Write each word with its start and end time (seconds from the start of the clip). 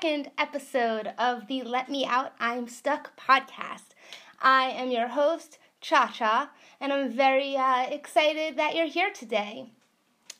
second 0.00 0.30
episode 0.38 1.12
of 1.18 1.46
the 1.46 1.62
Let 1.62 1.90
Me 1.90 2.06
Out, 2.06 2.32
I'm 2.40 2.68
Stuck 2.68 3.14
podcast. 3.18 3.88
I 4.40 4.70
am 4.70 4.90
your 4.90 5.08
host, 5.08 5.58
Cha 5.82 6.06
Cha, 6.06 6.52
and 6.80 6.90
I'm 6.90 7.10
very 7.10 7.54
uh, 7.54 7.82
excited 7.82 8.56
that 8.56 8.74
you're 8.74 8.86
here 8.86 9.10
today. 9.10 9.72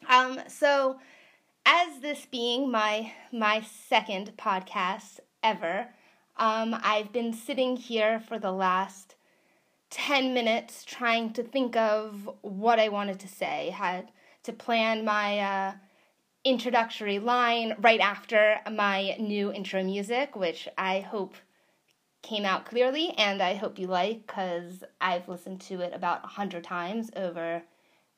Um, 0.09 0.41
so, 0.49 0.99
as 1.67 2.01
this 2.01 2.25
being 2.25 2.71
my 2.71 3.13
my 3.33 3.61
second 3.61 4.33
podcast 4.39 5.21
ever, 5.43 5.89
um, 6.39 6.75
I've 6.83 7.13
been 7.13 7.35
sitting 7.35 7.77
here 7.77 8.19
for 8.19 8.39
the 8.39 8.53
last 8.53 9.15
ten 9.91 10.33
minutes 10.33 10.85
trying 10.85 11.35
to 11.35 11.43
think 11.43 11.77
of 11.77 12.31
what 12.41 12.79
I 12.79 12.89
wanted 12.89 13.21
to 13.21 13.29
say. 13.29 13.75
Had 13.77 14.11
to 14.45 14.55
plan 14.55 15.05
my 15.05 15.39
uh, 15.39 15.73
introductory 16.45 17.19
line 17.19 17.75
right 17.81 18.01
after 18.01 18.61
my 18.71 19.17
new 19.19 19.53
intro 19.53 19.83
music, 19.85 20.35
which 20.35 20.69
I 20.79 21.01
hope 21.01 21.35
came 22.23 22.45
out 22.45 22.67
clearly 22.67 23.11
and 23.17 23.43
I 23.43 23.55
hope 23.55 23.79
you 23.79 23.87
like 23.87 24.27
because 24.27 24.85
I've 25.01 25.29
listened 25.29 25.61
to 25.63 25.81
it 25.81 25.93
about 25.95 26.23
100 26.23 26.63
times 26.65 27.11
over 27.17 27.63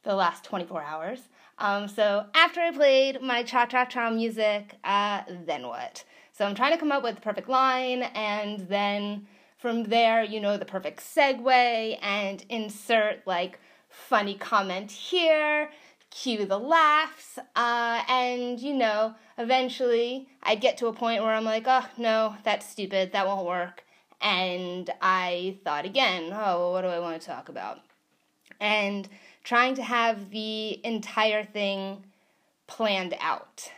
the 0.03 0.15
last 0.15 0.45
24 0.45 0.83
hours. 0.83 1.29
Um, 1.59 1.87
so 1.87 2.27
after 2.35 2.61
I 2.61 2.73
played 2.73 3.23
my 3.23 3.43
cha 3.43 3.67
cha 3.67 3.85
cha 3.85 4.11
music, 4.11 4.75
uh, 4.83 5.23
then 5.47 5.67
what? 5.67 6.05
So 6.33 6.45
I'm 6.45 6.55
trying 6.55 6.73
to 6.73 6.79
come 6.79 6.91
up 6.91 7.03
with 7.03 7.17
the 7.17 7.20
perfect 7.20 7.48
line 7.48 8.03
and 8.03 8.61
then 8.69 9.27
from 9.59 9.84
there, 9.84 10.25
you 10.25 10.41
know, 10.41 10.57
the 10.57 10.64
perfect 10.64 11.01
segue 11.01 11.98
and 12.03 12.45
insert 12.48 13.25
like 13.27 13.61
funny 13.89 14.34
comment 14.34 14.91
here 14.91 15.70
cue 16.12 16.44
the 16.44 16.58
laughs, 16.58 17.38
uh, 17.56 18.02
and 18.08 18.60
you 18.60 18.74
know, 18.74 19.14
eventually 19.38 20.28
I'd 20.42 20.60
get 20.60 20.77
to 20.78 20.86
a 20.86 20.92
point 20.92 21.22
where 21.22 21.32
I'm 21.32 21.44
like, 21.44 21.64
oh 21.66 21.86
no, 21.96 22.36
that's 22.44 22.68
stupid, 22.68 23.12
that 23.12 23.27
won't 23.27 23.46
work. 23.46 23.84
And 24.20 24.88
I 25.00 25.58
thought 25.64 25.84
again, 25.84 26.30
oh, 26.33 26.60
well, 26.60 26.72
what 26.72 26.83
do 26.83 26.88
I 26.88 27.00
want 27.00 27.20
to 27.20 27.27
talk 27.27 27.48
about? 27.48 27.80
And 28.60 29.08
trying 29.42 29.74
to 29.74 29.83
have 29.83 30.30
the 30.30 30.84
entire 30.86 31.44
thing 31.44 32.05
planned 32.68 33.14
out. 33.20 33.72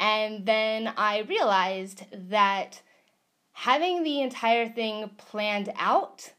And 0.00 0.46
then 0.46 0.92
I 0.96 1.20
realized 1.20 2.04
that 2.30 2.80
having 3.52 4.02
the 4.02 4.22
entire 4.22 4.68
thing 4.68 5.10
planned 5.18 5.70
out 5.76 6.32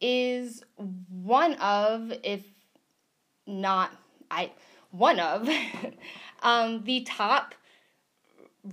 is 0.00 0.62
one 0.76 1.54
of, 1.54 2.12
if 2.22 2.44
not 3.46 3.90
I 4.30 4.52
one 4.90 5.20
of 5.20 5.48
um, 6.42 6.84
the 6.84 7.02
top 7.02 7.54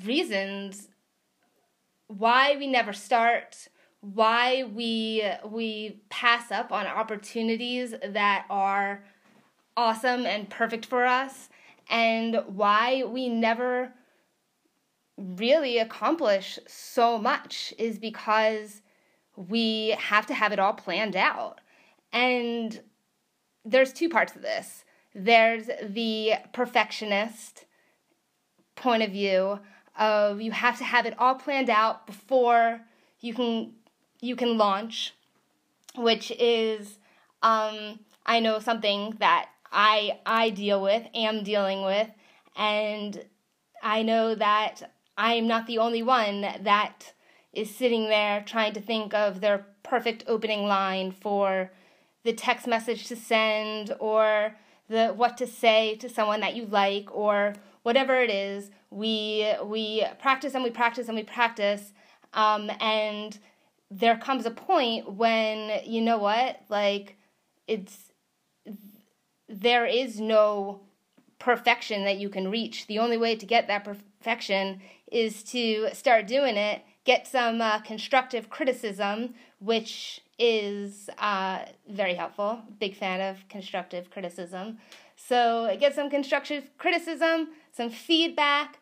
reasons 0.03 0.89
why 2.07 2.55
we 2.57 2.67
never 2.67 2.93
start, 2.93 3.67
why 4.01 4.63
we 4.63 5.23
we 5.45 6.01
pass 6.09 6.51
up 6.51 6.71
on 6.71 6.85
opportunities 6.85 7.93
that 8.03 8.45
are 8.49 9.03
awesome 9.77 10.25
and 10.25 10.49
perfect 10.49 10.85
for 10.85 11.05
us, 11.05 11.49
and 11.89 12.41
why 12.47 13.03
we 13.03 13.29
never 13.29 13.93
really 15.17 15.77
accomplish 15.77 16.59
so 16.67 17.17
much 17.17 17.73
is 17.77 17.97
because 17.99 18.81
we 19.35 19.89
have 19.99 20.25
to 20.27 20.33
have 20.33 20.51
it 20.51 20.59
all 20.59 20.73
planned 20.73 21.15
out. 21.15 21.61
And 22.11 22.81
there's 23.63 23.93
two 23.93 24.09
parts 24.09 24.35
of 24.35 24.41
this. 24.41 24.84
There's 25.15 25.67
the 25.81 26.33
perfectionist 26.51 27.63
point 28.75 29.01
of 29.01 29.11
view 29.11 29.59
of 29.97 30.41
you 30.41 30.51
have 30.51 30.77
to 30.77 30.83
have 30.83 31.05
it 31.05 31.17
all 31.17 31.35
planned 31.35 31.69
out 31.69 32.05
before 32.05 32.81
you 33.21 33.33
can 33.33 33.73
you 34.19 34.35
can 34.35 34.57
launch, 34.57 35.13
which 35.95 36.31
is 36.31 36.99
um, 37.41 37.99
I 38.25 38.41
know 38.41 38.59
something 38.59 39.15
that 39.19 39.49
I 39.71 40.19
I 40.25 40.49
deal 40.49 40.81
with, 40.81 41.07
am 41.13 41.43
dealing 41.43 41.85
with, 41.85 42.09
and 42.57 43.23
I 43.81 44.03
know 44.03 44.35
that 44.35 44.91
I'm 45.17 45.47
not 45.47 45.65
the 45.65 45.77
only 45.77 46.03
one 46.03 46.41
that 46.41 47.13
is 47.53 47.73
sitting 47.73 48.09
there 48.09 48.43
trying 48.45 48.73
to 48.73 48.81
think 48.81 49.13
of 49.13 49.39
their 49.39 49.65
perfect 49.83 50.25
opening 50.27 50.65
line 50.67 51.11
for 51.11 51.71
the 52.23 52.33
text 52.33 52.67
message 52.67 53.07
to 53.07 53.15
send 53.15 53.95
or 53.99 54.55
the 54.89 55.07
what 55.09 55.37
to 55.37 55.47
say 55.47 55.95
to 55.95 56.09
someone 56.09 56.41
that 56.41 56.55
you 56.55 56.65
like 56.65 57.13
or 57.13 57.53
whatever 57.83 58.19
it 58.19 58.29
is 58.29 58.69
we 58.89 59.51
we 59.63 60.05
practice 60.19 60.53
and 60.53 60.63
we 60.63 60.69
practice 60.69 61.07
and 61.07 61.15
we 61.17 61.23
practice 61.23 61.93
um, 62.33 62.69
and 62.79 63.39
there 63.89 64.17
comes 64.17 64.45
a 64.45 64.51
point 64.51 65.13
when 65.13 65.79
you 65.85 66.01
know 66.01 66.17
what 66.17 66.61
like 66.69 67.17
it's 67.67 68.11
there 69.47 69.85
is 69.85 70.19
no 70.19 70.81
perfection 71.39 72.03
that 72.05 72.17
you 72.17 72.29
can 72.29 72.49
reach. 72.49 72.87
The 72.87 72.99
only 72.99 73.17
way 73.17 73.35
to 73.35 73.45
get 73.45 73.67
that 73.67 73.83
perfection 73.83 74.81
is 75.11 75.43
to 75.43 75.89
start 75.93 76.27
doing 76.27 76.57
it. 76.57 76.81
Get 77.03 77.27
some 77.27 77.61
uh, 77.61 77.79
constructive 77.79 78.49
criticism 78.49 79.35
which 79.59 80.21
is 80.37 81.09
uh, 81.17 81.59
very 81.87 82.13
helpful. 82.13 82.59
Big 82.79 82.95
fan 82.95 83.21
of 83.21 83.47
constructive 83.49 84.09
criticism. 84.09 84.77
So 85.15 85.75
get 85.79 85.95
some 85.95 86.09
constructive 86.09 86.69
criticism, 86.77 87.49
some 87.71 87.89
feedback, 87.89 88.79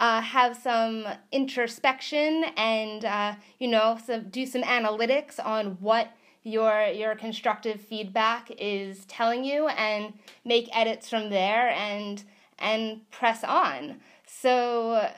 uh, 0.00 0.20
have 0.20 0.56
some 0.56 1.06
introspection, 1.30 2.44
and 2.56 3.04
uh, 3.04 3.34
you 3.58 3.68
know, 3.68 3.98
some 4.04 4.28
do 4.28 4.46
some 4.46 4.62
analytics 4.62 5.38
on 5.44 5.78
what 5.80 6.08
your 6.42 6.86
your 6.88 7.14
constructive 7.14 7.80
feedback 7.80 8.50
is 8.58 9.04
telling 9.06 9.44
you, 9.44 9.68
and 9.68 10.14
make 10.44 10.68
edits 10.76 11.08
from 11.08 11.30
there, 11.30 11.68
and 11.70 12.24
and 12.58 13.08
press 13.10 13.44
on. 13.44 14.00
So 14.26 15.10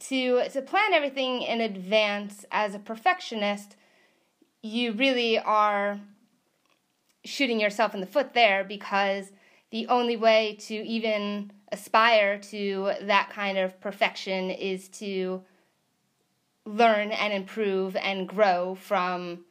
to 0.00 0.48
to 0.48 0.62
plan 0.62 0.92
everything 0.92 1.42
in 1.42 1.60
advance 1.60 2.44
as 2.52 2.74
a 2.74 2.78
perfectionist 2.78 3.74
you 4.62 4.92
really 4.92 5.38
are 5.38 6.00
shooting 7.24 7.60
yourself 7.60 7.94
in 7.94 8.00
the 8.00 8.06
foot 8.06 8.34
there 8.34 8.64
because 8.64 9.30
the 9.70 9.86
only 9.88 10.16
way 10.16 10.56
to 10.60 10.74
even 10.74 11.52
aspire 11.70 12.38
to 12.38 12.92
that 13.02 13.30
kind 13.30 13.58
of 13.58 13.80
perfection 13.80 14.50
is 14.50 14.88
to 14.88 15.42
learn 16.64 17.10
and 17.12 17.32
improve 17.32 17.96
and 17.96 18.28
grow 18.28 18.74
from 18.74 19.44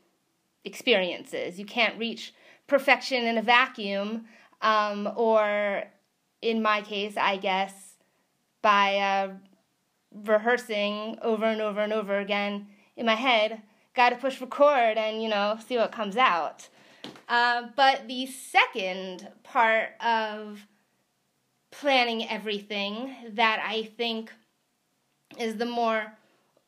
experiences. 0.66 1.60
You 1.60 1.66
can't 1.66 1.98
reach 1.98 2.34
perfection 2.68 3.26
in 3.26 3.38
a 3.38 3.42
vacuum, 3.42 4.26
um, 4.62 5.10
or 5.16 5.84
in 6.42 6.62
my 6.62 6.82
case, 6.82 7.16
I 7.18 7.38
guess, 7.38 7.96
by 8.62 8.98
uh, 8.98 9.34
rehearsing 10.14 11.18
over 11.22 11.46
and 11.46 11.62
over 11.62 11.82
and 11.82 11.94
over 11.94 12.20
again 12.20 12.68
in 12.96 13.06
my 13.06 13.16
head 13.16 13.62
got 13.98 14.12
to 14.12 14.16
push 14.16 14.40
record 14.40 14.98
and 14.98 15.22
you 15.22 15.28
know 15.28 15.58
see 15.68 15.76
what 15.76 15.92
comes 15.92 16.16
out. 16.16 16.70
Uh, 17.28 17.64
but 17.76 18.08
the 18.08 18.28
second 18.28 19.28
part 19.44 19.90
of 20.00 20.66
planning 21.72 22.30
everything 22.30 23.14
that 23.34 23.60
I 23.68 23.84
think 23.98 24.32
is 25.38 25.58
the 25.58 25.66
more 25.66 26.14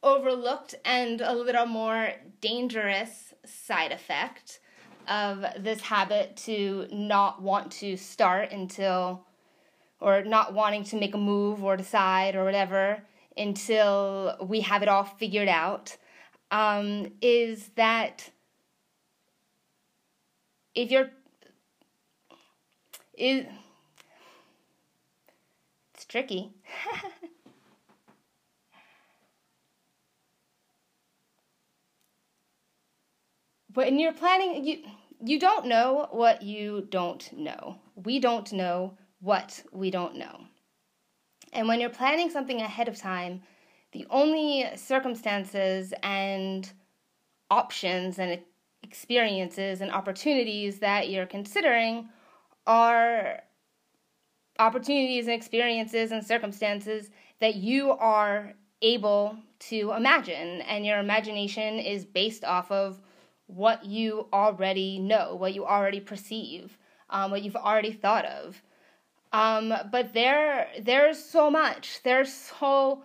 overlooked 0.04 0.76
and 0.84 1.22
a 1.22 1.34
little 1.34 1.66
more 1.66 2.12
dangerous 2.42 3.34
side 3.46 3.92
effect 3.92 4.60
of 5.08 5.46
this 5.58 5.82
habit 5.82 6.36
to 6.38 6.88
not 6.92 7.42
want 7.42 7.72
to 7.72 7.96
start 7.96 8.52
until 8.52 9.26
or 10.00 10.24
not 10.24 10.54
wanting 10.54 10.84
to 10.86 11.00
make 11.00 11.14
a 11.14 11.18
move 11.18 11.64
or 11.64 11.76
decide 11.76 12.36
or 12.36 12.44
whatever 12.44 13.02
until 13.36 14.38
we 14.42 14.62
have 14.62 14.82
it 14.84 14.90
all 14.90 15.04
figured 15.04 15.48
out 15.48 15.98
um, 16.52 17.12
is 17.22 17.70
that 17.76 18.30
if 20.76 20.92
you're 20.92 21.10
is 23.18 23.46
it's 25.94 26.06
tricky. 26.06 26.52
when 33.74 34.00
you're 34.00 34.14
planning 34.14 34.66
you 34.66 34.84
you 35.22 35.38
don't 35.38 35.66
know 35.66 36.08
what 36.12 36.42
you 36.42 36.88
don't 36.90 37.32
know. 37.34 37.78
We 37.96 38.20
don't 38.20 38.52
know 38.54 38.98
what 39.20 39.62
we 39.74 39.92
don't 39.92 40.16
know. 40.16 40.46
And 41.52 41.68
when 41.68 41.82
you're 41.82 41.90
planning 41.90 42.30
something 42.30 42.62
ahead 42.62 42.88
of 42.88 42.98
time, 42.98 43.42
the 43.92 44.06
only 44.10 44.66
circumstances 44.76 45.94
and 46.04 46.72
options 47.50 48.20
and 48.20 48.40
experiences 48.84 49.82
and 49.82 49.92
opportunities 49.92 50.80
that 50.80 51.10
you're 51.10 51.26
considering 51.26 52.10
are 52.68 53.42
opportunities 54.60 55.26
and 55.26 55.36
experiences 55.36 56.12
and 56.12 56.26
circumstances 56.26 57.10
that 57.40 57.56
you 57.56 57.92
are 57.92 58.54
able 58.82 59.36
to 59.60 59.92
imagine. 59.92 60.62
And 60.62 60.86
your 60.86 61.00
imagination 61.00 61.80
is 61.80 62.06
based 62.06 62.44
off 62.44 62.72
of 62.72 63.02
what 63.48 63.86
you 63.86 64.28
already 64.32 65.00
know, 65.00 65.36
what 65.36 65.56
you 65.56 65.66
already 65.66 66.00
perceive, 66.00 66.78
um, 67.10 67.32
what 67.32 67.42
you've 67.42 67.56
already 67.56 67.92
thought 67.92 68.26
of. 68.26 68.62
Um, 69.32 69.74
but 69.92 70.14
there, 70.14 70.68
there's 70.80 71.24
so 71.24 71.50
much. 71.50 72.02
There's 72.04 72.32
so 72.32 73.04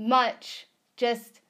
much 0.00 0.66
just 0.96 1.40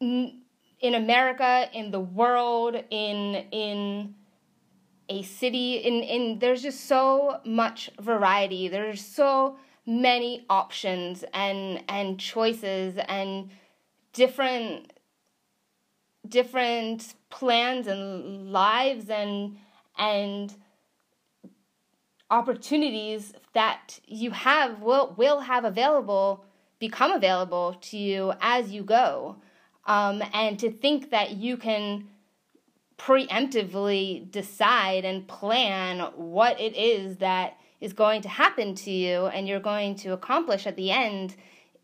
in 0.00 0.42
America, 0.82 1.68
in 1.72 1.90
the 1.90 2.00
world, 2.00 2.74
in 2.90 3.46
in 3.50 4.14
a 5.08 5.22
city. 5.22 5.76
In 5.76 6.02
in 6.02 6.38
there's 6.38 6.62
just 6.62 6.86
so 6.86 7.40
much 7.44 7.90
variety. 8.00 8.68
There's 8.68 9.04
so 9.04 9.58
many 9.86 10.44
options 10.50 11.24
and 11.32 11.84
and 11.88 12.18
choices 12.18 12.98
and 13.08 13.50
different 14.12 14.92
different 16.28 17.14
plans 17.30 17.86
and 17.86 18.50
lives 18.50 19.08
and 19.10 19.56
and 19.98 20.54
opportunities 22.30 23.32
that 23.54 24.00
you 24.06 24.32
have 24.32 24.82
will 24.82 25.14
will 25.16 25.40
have 25.40 25.64
available 25.64 26.44
become 26.78 27.12
available 27.12 27.76
to 27.80 27.96
you 27.96 28.32
as 28.40 28.70
you 28.70 28.82
go 28.82 29.36
um, 29.86 30.22
and 30.32 30.58
to 30.58 30.70
think 30.70 31.10
that 31.10 31.32
you 31.32 31.56
can 31.56 32.08
preemptively 32.98 34.30
decide 34.30 35.04
and 35.04 35.28
plan 35.28 36.00
what 36.16 36.60
it 36.60 36.74
is 36.76 37.18
that 37.18 37.56
is 37.80 37.92
going 37.92 38.22
to 38.22 38.28
happen 38.28 38.74
to 38.74 38.90
you 38.90 39.26
and 39.26 39.46
you're 39.46 39.60
going 39.60 39.94
to 39.94 40.12
accomplish 40.12 40.66
at 40.66 40.76
the 40.76 40.90
end 40.90 41.36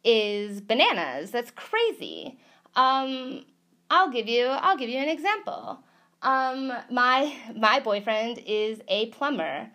is 0.04 0.60
bananas. 0.60 1.30
That's 1.30 1.50
crazy. 1.50 2.38
Um, 2.74 3.44
I'll 3.90 4.10
give 4.10 4.26
you 4.26 4.46
I'll 4.46 4.76
give 4.76 4.88
you 4.88 4.98
an 4.98 5.08
example. 5.08 5.80
Um, 6.22 6.72
my 6.90 7.34
my 7.54 7.80
boyfriend 7.80 8.42
is 8.46 8.80
a 8.88 9.06
plumber. 9.06 9.70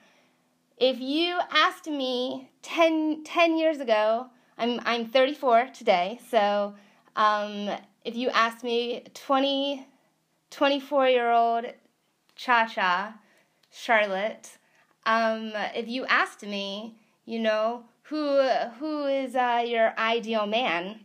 If 0.78 1.00
you 1.00 1.40
asked 1.52 1.88
me 1.88 2.52
10, 2.62 3.24
10 3.24 3.58
years 3.58 3.80
ago, 3.80 4.28
I'm 4.58 4.82
I'm 4.86 5.06
34 5.06 5.70
today, 5.74 6.20
so 6.30 6.74
um, 7.16 7.70
if 8.04 8.16
you 8.16 8.30
asked 8.30 8.64
me 8.64 9.04
20, 9.14 9.86
24 10.50 11.08
year 11.10 11.32
old 11.32 11.66
Cha 12.36 12.66
Cha, 12.66 13.20
Charlotte, 13.72 14.58
um, 15.06 15.52
if 15.76 15.88
you 15.88 16.06
asked 16.08 16.44
me, 16.44 16.96
you 17.26 17.40
know, 17.40 17.84
who 18.04 18.42
who 18.80 19.06
is 19.06 19.36
uh, 19.36 19.64
your 19.66 19.94
ideal 20.00 20.48
man? 20.48 21.02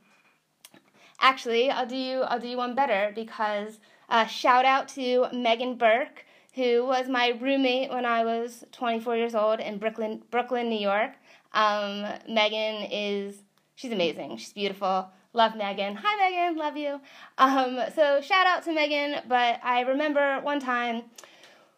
Actually, 1.21 1.71
I'll 1.71 1.87
do 1.87 1.97
you 1.97 2.23
I'll 2.23 2.41
do 2.41 2.49
you 2.49 2.57
one 2.57 2.75
better 2.75 3.13
because 3.15 3.81
uh, 4.09 4.25
shout 4.25 4.65
out 4.65 4.89
to 4.89 5.27
Megan 5.33 5.77
Burke, 5.77 6.25
who 6.55 6.87
was 6.87 7.07
my 7.09 7.29
roommate 7.39 7.91
when 7.91 8.07
I 8.07 8.25
was 8.25 8.65
24 8.73 9.17
years 9.17 9.35
old 9.35 9.61
in 9.61 9.79
Brooklyn, 9.79 10.23
Brooklyn, 10.31 10.71
New 10.71 10.81
York. 10.81 11.13
Um, 11.55 12.07
Megan 12.29 12.89
is 12.91 13.37
she's 13.75 13.93
amazing. 13.93 14.37
She's 14.37 14.53
beautiful. 14.53 15.09
Love 15.35 15.57
Megan. 15.57 15.97
Hi 16.03 16.31
Megan, 16.31 16.59
love 16.59 16.77
you. 16.77 17.01
Um, 17.39 17.81
so 17.95 18.21
shout 18.21 18.47
out 18.47 18.65
to 18.65 18.73
Megan. 18.73 19.23
But 19.29 19.61
I 19.63 19.81
remember 19.81 20.41
one 20.41 20.61
time 20.61 21.05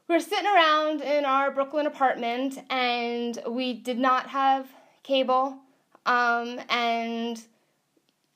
we 0.09 0.17
were 0.17 0.21
sitting 0.21 0.47
around 0.47 1.03
in 1.03 1.25
our 1.25 1.51
Brooklyn 1.51 1.87
apartment 1.87 2.59
and 2.69 3.39
we 3.49 3.75
did 3.75 3.99
not 3.99 4.29
have 4.29 4.69
cable. 5.03 5.57
Um, 6.05 6.61
and 6.69 7.41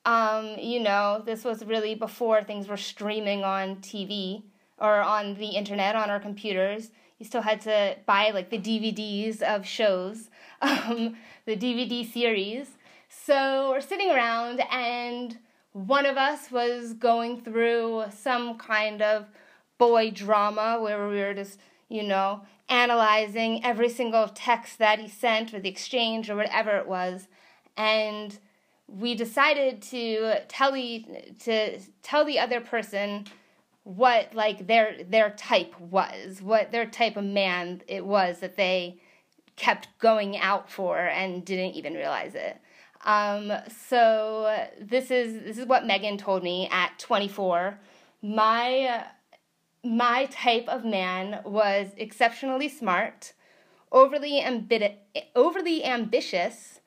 um, 0.05 0.57
you 0.59 0.81
know, 0.81 1.23
this 1.27 1.45
was 1.45 1.65
really 1.65 1.95
before 1.95 2.43
things 2.43 2.69
were 2.69 2.77
streaming 2.77 3.45
on 3.45 3.77
TV 3.77 4.43
or 4.79 5.01
on 5.01 5.35
the 5.35 5.49
internet 5.49 5.97
on 5.97 6.11
our 6.11 6.21
computers. 6.21 6.91
You 7.19 7.27
still 7.27 7.43
had 7.43 7.61
to 7.63 7.97
buy 8.07 8.31
like 8.31 8.51
the 8.51 8.59
DVDs 8.59 9.43
of 9.43 9.67
shows, 9.67 10.31
um, 10.63 11.17
the 11.47 11.57
DVD 11.57 12.11
series. 12.11 12.69
So 13.09 13.71
we're 13.71 13.81
sitting 13.81 14.11
around, 14.11 14.61
and 14.71 15.39
one 15.73 16.07
of 16.07 16.17
us 16.17 16.51
was 16.51 16.93
going 16.93 17.41
through 17.41 18.05
some 18.11 18.59
kind 18.59 19.03
of 19.03 19.27
boy 19.79 20.11
drama 20.11 20.79
where 20.81 21.09
we 21.09 21.17
were 21.17 21.35
just, 21.35 21.59
you 21.89 22.03
know, 22.03 22.43
analyzing 22.69 23.65
every 23.65 23.89
single 23.89 24.29
text 24.29 24.79
that 24.79 24.99
he 24.99 25.09
sent 25.09 25.55
or 25.55 25.61
the 25.61 25.69
exchange 25.69 26.29
or 26.29 26.37
whatever 26.37 26.77
it 26.77 26.87
was. 26.87 27.29
And 27.77 28.39
we 28.87 29.15
decided 29.15 29.83
to 29.83 30.41
tell 30.49 30.73
the 30.73 31.05
to 31.41 31.79
tell 32.03 32.25
the 32.25 32.39
other 32.39 32.61
person 32.61 33.27
what 33.89 34.35
like 34.35 34.67
their 34.67 35.03
their 35.03 35.31
type 35.31 35.79
was, 35.81 36.43
what 36.43 36.73
their 36.73 36.85
type 36.85 37.17
of 37.17 37.25
man 37.25 37.81
it 37.89 38.05
was 38.05 38.41
that 38.41 38.57
they 38.57 39.01
kept 39.57 39.89
going 39.99 40.37
out 40.37 40.71
for 40.71 40.99
and 40.99 41.43
didn't 41.43 41.75
even 41.75 41.95
realize 41.95 42.35
it. 42.35 42.61
Um, 43.07 43.51
so 43.89 44.69
this 44.79 45.11
is 45.11 45.43
this 45.43 45.57
is 45.57 45.65
what 45.65 45.87
Megan 45.87 46.19
told 46.19 46.43
me 46.43 46.69
at 46.71 46.99
24. 46.99 47.81
My 48.21 49.07
my 49.83 50.27
type 50.27 50.69
of 50.69 50.85
man 50.85 51.41
was 51.47 51.87
exceptionally 51.97 52.69
smart, 52.69 53.33
overly 53.91 54.43
ambi- 54.43 54.97
overly 55.35 55.83
ambitious, 55.83 56.81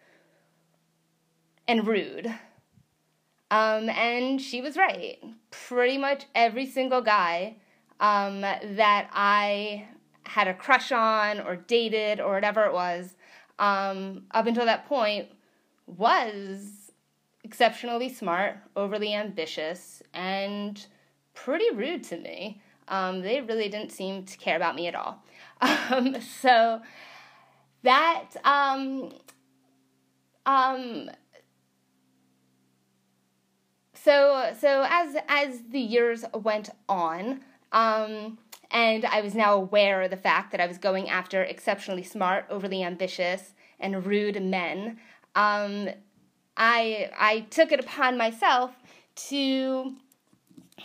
and 1.67 1.87
rude. 1.87 2.31
Um, 3.51 3.89
and 3.89 4.41
she 4.41 4.61
was 4.61 4.77
right. 4.77 5.19
Pretty 5.51 5.97
much 5.97 6.25
every 6.33 6.65
single 6.65 7.01
guy 7.01 7.57
um, 7.99 8.41
that 8.41 9.09
I 9.11 9.87
had 10.23 10.47
a 10.47 10.53
crush 10.53 10.91
on 10.91 11.41
or 11.41 11.57
dated 11.57 12.21
or 12.21 12.33
whatever 12.33 12.65
it 12.65 12.73
was 12.73 13.15
um, 13.59 14.23
up 14.31 14.47
until 14.47 14.65
that 14.65 14.87
point 14.87 15.27
was 15.85 16.91
exceptionally 17.43 18.07
smart, 18.07 18.55
overly 18.75 19.13
ambitious, 19.13 20.01
and 20.13 20.85
pretty 21.33 21.69
rude 21.75 22.03
to 22.05 22.17
me. 22.17 22.61
Um, 22.87 23.21
they 23.21 23.41
really 23.41 23.67
didn't 23.67 23.91
seem 23.91 24.23
to 24.25 24.37
care 24.37 24.55
about 24.55 24.75
me 24.75 24.87
at 24.87 24.95
all. 24.95 25.23
Um, 25.91 26.19
so 26.21 26.81
that 27.83 28.29
um, 28.43 29.11
um, 30.47 31.11
so 34.03 34.53
so 34.57 34.85
as 34.89 35.15
as 35.27 35.61
the 35.69 35.79
years 35.79 36.25
went 36.33 36.69
on, 36.89 37.41
um, 37.71 38.37
and 38.71 39.05
I 39.05 39.21
was 39.21 39.35
now 39.35 39.55
aware 39.55 40.01
of 40.01 40.09
the 40.09 40.17
fact 40.17 40.51
that 40.51 40.61
I 40.61 40.67
was 40.67 40.77
going 40.77 41.09
after 41.09 41.43
exceptionally 41.43 42.03
smart, 42.03 42.45
overly 42.49 42.83
ambitious, 42.83 43.53
and 43.79 44.05
rude 44.05 44.41
men. 44.41 44.97
Um, 45.35 45.89
I 46.57 47.11
I 47.19 47.41
took 47.49 47.71
it 47.71 47.79
upon 47.79 48.17
myself 48.17 48.71
to 49.27 49.95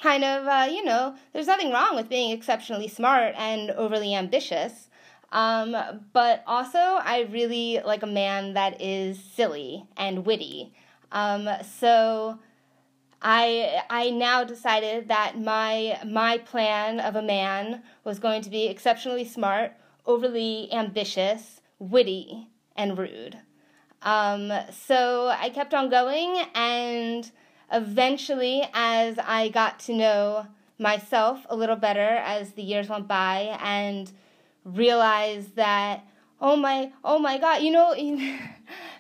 kind 0.02 0.24
of 0.24 0.46
uh, 0.46 0.70
you 0.70 0.84
know 0.84 1.14
there's 1.32 1.46
nothing 1.46 1.72
wrong 1.72 1.96
with 1.96 2.08
being 2.08 2.32
exceptionally 2.32 2.88
smart 2.88 3.34
and 3.36 3.70
overly 3.72 4.14
ambitious. 4.14 4.88
Um, 5.32 5.76
but 6.12 6.44
also, 6.46 6.78
I 6.78 7.26
really 7.30 7.80
like 7.84 8.02
a 8.02 8.06
man 8.06 8.54
that 8.54 8.80
is 8.80 9.18
silly 9.18 9.84
and 9.96 10.24
witty. 10.24 10.72
Um, 11.12 11.48
so 11.78 12.38
I 13.22 13.82
I 13.88 14.10
now 14.10 14.44
decided 14.44 15.08
that 15.08 15.38
my 15.38 15.98
my 16.06 16.38
plan 16.38 17.00
of 17.00 17.16
a 17.16 17.22
man 17.22 17.82
was 18.04 18.18
going 18.18 18.42
to 18.42 18.50
be 18.50 18.66
exceptionally 18.66 19.24
smart, 19.24 19.72
overly 20.04 20.72
ambitious, 20.72 21.60
witty, 21.78 22.48
and 22.76 22.98
rude. 22.98 23.38
Um, 24.02 24.52
so 24.70 25.28
I 25.28 25.50
kept 25.50 25.74
on 25.74 25.88
going, 25.88 26.36
and 26.54 27.30
eventually, 27.72 28.68
as 28.74 29.18
I 29.18 29.48
got 29.48 29.80
to 29.80 29.94
know 29.94 30.46
myself 30.78 31.46
a 31.48 31.56
little 31.56 31.76
better 31.76 32.00
as 32.00 32.52
the 32.52 32.62
years 32.62 32.88
went 32.88 33.08
by, 33.08 33.58
and 33.62 34.12
realized 34.64 35.56
that 35.56 36.04
oh 36.40 36.56
my 36.56 36.92
oh 37.04 37.18
my 37.18 37.38
god 37.38 37.62
you 37.62 37.70
know 37.70 37.94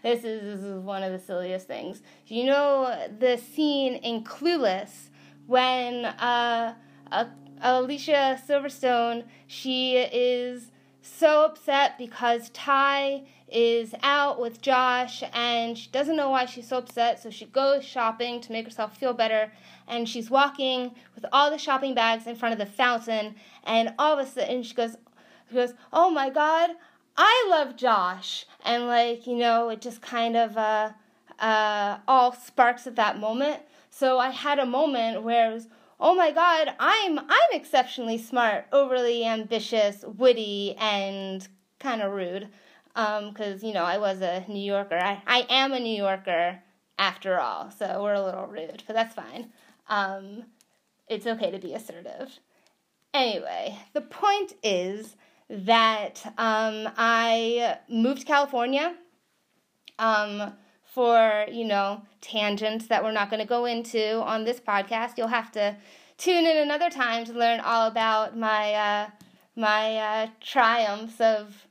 this 0.06 0.22
is 0.22 0.42
this 0.42 0.64
is 0.64 0.78
one 0.78 1.02
of 1.02 1.10
the 1.10 1.18
silliest 1.18 1.66
things. 1.66 2.00
You 2.26 2.44
know 2.44 3.08
the 3.18 3.38
scene 3.38 3.94
in 3.96 4.22
clueless 4.22 5.10
when 5.46 6.04
uh, 6.04 6.74
uh 7.10 7.24
alicia 7.60 8.40
silverstone 8.46 9.24
she 9.46 9.96
is 9.96 10.70
so 11.02 11.44
upset 11.44 11.98
because 11.98 12.50
Tai 12.50 13.24
is 13.48 13.94
out 14.02 14.40
with 14.40 14.60
josh 14.60 15.22
and 15.32 15.78
she 15.78 15.88
doesn't 15.90 16.16
know 16.16 16.30
why 16.30 16.44
she's 16.44 16.68
so 16.68 16.78
upset 16.78 17.22
so 17.22 17.30
she 17.30 17.46
goes 17.46 17.84
shopping 17.84 18.40
to 18.40 18.52
make 18.52 18.64
herself 18.64 18.96
feel 18.96 19.12
better. 19.12 19.52
And 19.88 20.08
she's 20.08 20.30
walking 20.30 20.94
with 21.14 21.24
all 21.32 21.50
the 21.50 21.58
shopping 21.58 21.94
bags 21.94 22.26
in 22.26 22.36
front 22.36 22.52
of 22.52 22.58
the 22.58 22.66
fountain 22.66 23.34
and 23.64 23.92
all 23.98 24.16
of 24.16 24.24
a 24.24 24.30
sudden 24.30 24.62
she 24.62 24.74
goes 24.74 24.96
she 25.48 25.54
goes 25.56 25.74
oh 25.92 26.10
my 26.10 26.30
god 26.30 26.70
I 27.16 27.46
love 27.50 27.76
Josh. 27.76 28.46
And 28.64 28.86
like, 28.86 29.26
you 29.26 29.36
know, 29.36 29.68
it 29.68 29.80
just 29.80 30.02
kind 30.02 30.36
of 30.36 30.56
uh 30.56 30.90
uh, 31.38 31.98
all 32.08 32.32
sparks 32.32 32.86
at 32.86 32.96
that 32.96 33.18
moment. 33.18 33.60
So 33.90 34.18
I 34.18 34.30
had 34.30 34.58
a 34.58 34.66
moment 34.66 35.22
where 35.22 35.50
it 35.50 35.54
was, 35.54 35.68
oh 36.00 36.14
my 36.14 36.30
god, 36.30 36.74
I'm 36.78 37.18
I'm 37.18 37.52
exceptionally 37.52 38.18
smart, 38.18 38.66
overly 38.72 39.24
ambitious, 39.24 40.04
witty, 40.06 40.74
and 40.78 41.46
kind 41.78 42.02
of 42.02 42.12
rude. 42.12 42.48
Because 42.94 43.62
um, 43.62 43.68
you 43.68 43.74
know 43.74 43.84
I 43.84 43.98
was 43.98 44.22
a 44.22 44.44
New 44.48 44.62
Yorker. 44.62 44.96
I, 44.96 45.22
I 45.26 45.46
am 45.50 45.72
a 45.72 45.80
New 45.80 45.96
Yorker 45.96 46.60
after 46.98 47.38
all, 47.38 47.70
so 47.70 48.02
we're 48.02 48.14
a 48.14 48.24
little 48.24 48.46
rude, 48.46 48.82
but 48.86 48.94
that's 48.94 49.14
fine. 49.14 49.52
Um, 49.88 50.44
it's 51.06 51.26
okay 51.26 51.50
to 51.50 51.58
be 51.58 51.74
assertive. 51.74 52.40
Anyway, 53.12 53.78
the 53.92 54.00
point 54.00 54.54
is 54.62 55.16
that 55.48 56.22
um, 56.38 56.88
I 56.96 57.78
moved 57.88 58.20
to 58.20 58.26
California 58.26 58.94
um, 59.98 60.52
for, 60.84 61.46
you 61.50 61.64
know, 61.64 62.02
tangents 62.20 62.88
that 62.88 63.04
we're 63.04 63.12
not 63.12 63.30
going 63.30 63.40
to 63.40 63.46
go 63.46 63.64
into 63.64 64.20
on 64.22 64.44
this 64.44 64.60
podcast. 64.60 65.16
You'll 65.16 65.28
have 65.28 65.52
to 65.52 65.76
tune 66.18 66.46
in 66.46 66.56
another 66.56 66.90
time 66.90 67.24
to 67.26 67.32
learn 67.32 67.60
all 67.60 67.86
about 67.86 68.36
my, 68.36 68.74
uh, 68.74 69.10
my 69.54 69.96
uh, 69.96 70.26
triumphs 70.40 71.20
of 71.20 71.66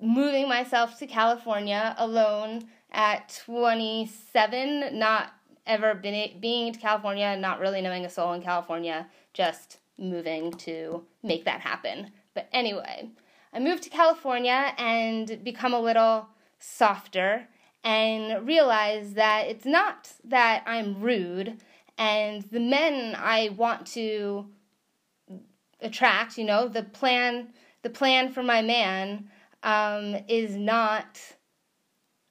moving 0.00 0.48
myself 0.48 0.98
to 0.98 1.06
California 1.06 1.94
alone 1.98 2.68
at 2.92 3.40
27, 3.44 4.98
not 4.98 5.32
ever 5.66 5.94
been 5.94 6.40
being 6.40 6.72
to 6.72 6.80
California, 6.80 7.36
not 7.36 7.60
really 7.60 7.80
knowing 7.80 8.04
a 8.04 8.10
soul 8.10 8.32
in 8.32 8.42
California, 8.42 9.06
just 9.32 9.78
moving 9.98 10.50
to 10.52 11.04
make 11.22 11.44
that 11.44 11.60
happen. 11.60 12.10
But 12.34 12.48
anyway, 12.52 13.10
I 13.52 13.58
moved 13.58 13.82
to 13.84 13.90
California 13.90 14.72
and 14.78 15.42
become 15.42 15.74
a 15.74 15.80
little 15.80 16.28
softer 16.58 17.48
and 17.82 18.46
realize 18.46 19.14
that 19.14 19.46
it's 19.48 19.64
not 19.64 20.12
that 20.24 20.62
I'm 20.66 21.00
rude 21.00 21.60
and 21.98 22.42
the 22.44 22.60
men 22.60 23.14
I 23.18 23.50
want 23.50 23.86
to 23.88 24.46
attract, 25.80 26.38
you 26.38 26.44
know, 26.44 26.68
the 26.68 26.82
plan 26.82 27.48
the 27.82 27.90
plan 27.90 28.30
for 28.30 28.42
my 28.42 28.60
man 28.60 29.30
um, 29.62 30.16
is 30.28 30.54
not 30.54 31.18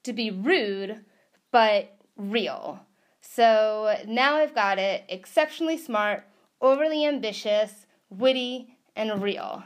to 0.04 0.14
be 0.14 0.30
rude, 0.30 1.04
but 1.52 1.98
real. 2.16 2.80
So 3.22 3.96
now 4.08 4.36
I've 4.36 4.54
got 4.54 4.78
it 4.78 5.06
exceptionally 5.10 5.78
smart, 5.78 6.26
overly 6.62 7.06
ambitious, 7.06 7.88
witty, 8.10 8.78
and 8.96 9.22
real. 9.22 9.64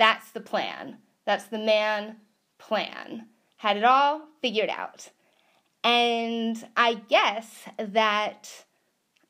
That's 0.00 0.30
the 0.30 0.40
plan. 0.40 0.96
That's 1.26 1.44
the 1.44 1.58
man 1.58 2.16
plan. 2.56 3.26
Had 3.58 3.76
it 3.76 3.84
all 3.84 4.22
figured 4.40 4.70
out. 4.70 5.10
And 5.84 6.56
I 6.74 6.94
guess 6.94 7.64
that 7.76 8.64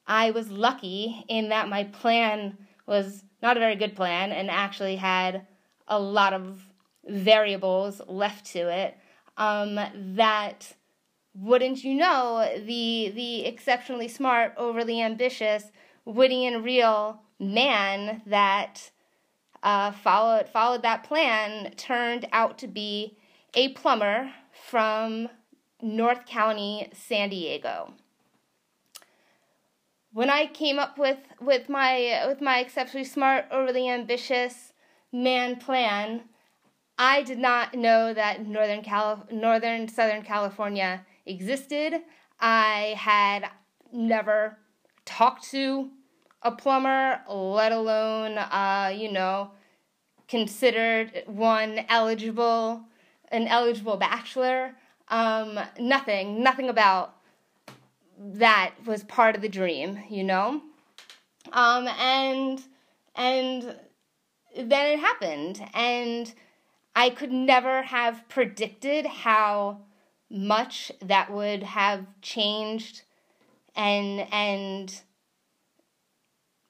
I 0.07 0.31
was 0.31 0.53
lucky 0.53 1.25
in 1.27 1.49
that 1.49 1.69
my 1.69 1.83
plan 1.83 2.57
was 2.87 3.25
not 3.43 3.57
a 3.57 3.61
very 3.61 3.75
good 3.75 3.97
plan 3.97 4.31
and 4.31 4.49
actually 4.49 4.95
had 4.95 5.45
a 5.89 5.99
lot 5.99 6.35
of 6.35 6.63
variables 7.05 8.01
left 8.07 8.47
to 8.53 8.69
it. 8.69 8.97
Um, 9.37 9.81
that 10.15 10.77
wouldn't 11.35 11.83
you 11.83 11.95
know 11.95 12.49
the 12.65 13.11
the 13.13 13.45
exceptionally 13.45 14.07
smart, 14.07 14.55
overly 14.57 15.03
ambitious, 15.03 15.65
witty 16.05 16.47
and 16.47 16.65
real 16.65 17.23
man 17.41 18.23
that 18.27 18.93
uh, 19.63 19.93
followed 19.93 20.49
followed 20.49 20.83
that 20.83 21.05
plan 21.05 21.73
turned 21.77 22.27
out 22.33 22.59
to 22.59 22.67
be 22.67 23.17
a 23.55 23.69
plumber 23.71 24.33
from 24.53 25.29
North 25.83 26.27
County, 26.27 26.89
San 26.93 27.31
Diego. 27.31 27.95
When 30.13 30.29
I 30.29 30.47
came 30.47 30.79
up 30.79 30.99
with, 30.99 31.19
with 31.41 31.69
my 31.69 32.25
with 32.27 32.41
my 32.41 32.59
exceptionally 32.59 33.05
smart, 33.05 33.47
overly 33.51 33.89
ambitious 33.89 34.73
man 35.13 35.57
plan, 35.57 36.23
I 36.99 37.23
did 37.23 37.39
not 37.39 37.75
know 37.75 38.13
that 38.13 38.47
Northern 38.47 38.83
Cali- 38.83 39.23
Northern 39.31 39.89
Southern 39.89 40.23
California 40.23 41.07
existed. 41.27 42.03
I 42.41 42.95
had 42.97 43.49
never 43.93 44.59
talked 45.05 45.45
to 45.51 45.91
a 46.43 46.51
plumber, 46.51 47.21
let 47.29 47.73
alone, 47.73 48.39
uh, 48.39 48.93
you 48.95 49.13
know, 49.13 49.51
considered 50.29 51.25
one 51.27 51.85
eligible, 51.89 52.83
an 53.31 53.47
eligible 53.47 53.97
bachelor. 53.97 54.75
Um, 55.09 55.59
nothing, 55.79 56.43
nothing 56.43 56.69
about 56.69 57.17
that 58.19 58.73
was 58.87 59.03
part 59.05 59.35
of 59.35 59.43
the 59.43 59.49
dream, 59.49 59.99
you 60.09 60.25
know. 60.25 60.63
Um, 61.53 61.89
and 61.89 62.63
and 63.15 63.77
then 64.57 64.87
it 64.87 65.01
happened, 65.01 65.61
and 65.75 66.33
I 66.95 67.11
could 67.11 67.33
never 67.33 67.83
have 67.83 68.29
predicted 68.29 69.07
how 69.07 69.81
much 70.31 70.93
that 71.03 71.33
would 71.33 71.63
have 71.63 72.07
changed 72.23 73.03
and 73.75 74.27
and 74.33 75.03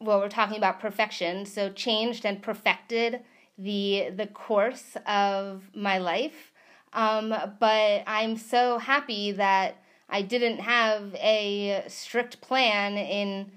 well 0.00 0.19
we're 0.19 0.28
talking 0.28 0.57
about 0.57 0.80
perfection 0.80 1.45
so 1.47 1.71
changed 1.71 2.25
and 2.25 2.42
perfected 2.42 3.21
the 3.59 4.11
the 4.16 4.26
course 4.26 4.97
of 5.07 5.71
my 5.75 5.99
life 5.99 6.52
um, 6.92 7.35
but 7.59 8.02
i'm 8.07 8.37
so 8.37 8.78
happy 8.78 9.33
that 9.33 9.76
i 10.09 10.23
didn't 10.23 10.59
have 10.59 11.14
a 11.16 11.85
strict 11.88 12.40
plan 12.40 12.97
in 12.97 13.50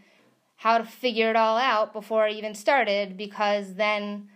how 0.58 0.78
to 0.78 0.84
figure 0.84 1.30
it 1.30 1.36
all 1.36 1.58
out 1.58 1.94
before 1.94 2.26
i 2.26 2.30
even 2.30 2.54
started 2.54 3.18
because 3.18 3.76
then 3.76 4.28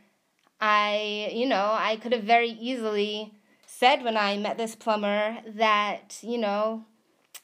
i 0.60 1.30
you 1.34 1.46
know 1.46 1.76
i 1.78 1.96
could 1.98 2.12
have 2.12 2.24
very 2.24 2.50
easily 2.50 3.32
said 3.78 4.04
when 4.04 4.18
I 4.18 4.38
met 4.38 4.58
this 4.58 4.76
plumber 4.76 5.38
that, 5.56 6.18
you 6.24 6.40
know, 6.40 6.86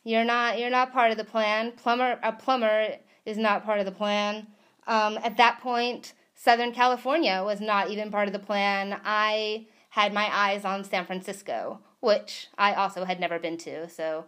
you're 0.04 0.24
not 0.24 0.58
you're 0.58 0.72
not 0.72 0.92
part 0.92 1.12
of 1.12 1.18
the 1.18 1.24
plan. 1.24 1.74
Plumber 1.74 2.18
a 2.24 2.32
plumber 2.32 2.96
is 3.26 3.38
not 3.38 3.66
part 3.66 3.80
of 3.80 3.86
the 3.86 3.92
plan. 3.92 4.48
Um, 4.88 5.18
at 5.24 5.38
that 5.38 5.60
point, 5.62 6.14
Southern 6.36 6.74
California 6.74 7.42
was 7.44 7.62
not 7.62 7.90
even 7.90 8.12
part 8.12 8.28
of 8.28 8.34
the 8.34 8.40
plan. 8.40 9.00
I 9.06 9.68
had 9.90 10.14
my 10.14 10.28
eyes 10.36 10.66
on 10.66 10.84
San 10.84 11.06
Francisco, 11.06 11.80
which 12.00 12.48
I 12.58 12.74
also 12.74 13.06
had 13.06 13.20
never 13.20 13.40
been 13.40 13.58
to, 13.60 13.88
so 13.90 14.26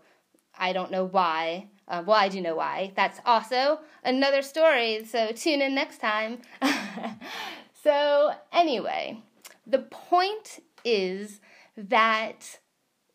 I 0.58 0.74
don't 0.74 0.92
know 0.92 1.06
why. 1.06 1.68
Uh, 1.88 2.04
well, 2.06 2.18
I 2.18 2.30
do 2.30 2.42
know 2.42 2.56
why. 2.56 2.92
That's 2.96 3.20
also 3.26 3.80
another 4.04 4.42
story, 4.42 5.04
so 5.06 5.32
tune 5.32 5.62
in 5.62 5.76
next 5.76 6.00
time. 6.00 6.40
so, 7.84 8.34
anyway, 8.52 9.22
the 9.68 9.80
point 9.80 10.64
is 10.84 11.42
that 11.78 12.60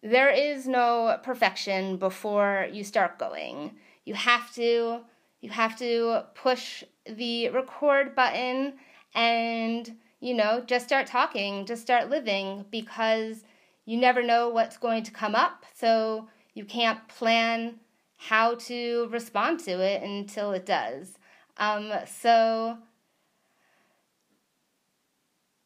there 0.03 0.31
is 0.31 0.67
no 0.67 1.19
perfection 1.23 1.97
before 1.97 2.69
you 2.73 2.85
start 2.85 3.19
going. 3.19 3.77
You 4.05 4.15
have 4.15 4.53
to 4.55 5.01
you 5.41 5.51
have 5.51 5.79
to 5.79 6.25
push 6.35 6.85
the 7.07 7.49
record 7.51 8.15
button 8.15 8.75
and 9.15 9.97
you 10.21 10.35
know, 10.35 10.63
just 10.67 10.87
start 10.87 11.07
talking, 11.07 11.65
just 11.65 11.83
start 11.83 12.11
living 12.11 12.67
because 12.71 13.43
you 13.87 13.97
never 13.97 14.23
know 14.23 14.51
what's 14.51 14.77
going 14.77 15.03
to 15.05 15.11
come 15.11 15.35
up. 15.35 15.65
So 15.75 16.29
you 16.55 16.65
can't 16.65 17.09
plan 17.09 17.81
how 18.19 18.55
to 18.55 19.09
respond 19.11 19.61
to 19.61 19.81
it 19.81 20.03
until 20.03 20.53
it 20.53 20.67
does. 20.67 21.15
Um, 21.57 21.91
so 22.07 22.79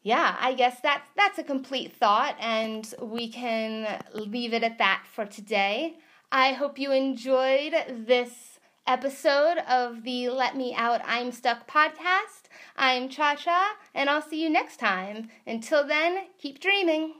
yeah, 0.03 0.37
I 0.39 0.55
guess 0.55 0.81
that's 0.81 1.09
that's 1.17 1.39
a 1.39 1.43
complete 1.43 1.97
thought, 1.97 2.37
and 2.39 2.95
we 3.01 3.29
can 3.29 4.03
leave 4.13 4.53
it 4.53 4.63
at 4.63 4.79
that 4.79 5.05
for 5.11 5.25
today. 5.25 5.97
I 6.31 6.53
hope 6.53 6.79
you 6.79 6.93
enjoyed 6.93 7.73
this 7.89 8.54
episode 8.87 9.59
of 9.69 10.03
the 10.03 10.29
Let 10.29 10.57
Me 10.57 10.75
Out 10.75 11.01
I'm 11.05 11.33
Stuck 11.33 11.67
podcast. 11.67 12.49
I'm 12.77 13.09
Cha 13.09 13.35
Cha, 13.35 13.77
and 13.95 14.11
I'll 14.11 14.23
see 14.23 14.43
you 14.43 14.51
next 14.51 14.79
time. 14.79 15.29
Until 15.47 15.87
then, 15.87 16.27
keep 16.39 16.61
dreaming. 16.61 17.15